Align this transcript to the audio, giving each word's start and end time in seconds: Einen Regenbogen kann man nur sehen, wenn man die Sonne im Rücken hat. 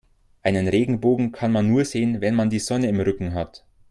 Einen 0.41 0.67
Regenbogen 0.67 1.31
kann 1.31 1.51
man 1.51 1.67
nur 1.67 1.85
sehen, 1.85 2.21
wenn 2.21 2.33
man 2.33 2.49
die 2.49 2.57
Sonne 2.57 2.87
im 2.89 2.99
Rücken 3.01 3.35
hat. 3.35 3.65